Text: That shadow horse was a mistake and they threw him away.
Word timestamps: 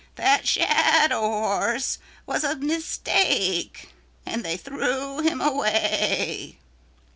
That 0.15 0.47
shadow 0.47 1.19
horse 1.21 1.99
was 2.25 2.43
a 2.43 2.55
mistake 2.55 3.89
and 4.25 4.43
they 4.43 4.57
threw 4.57 5.19
him 5.19 5.39
away. 5.39 6.57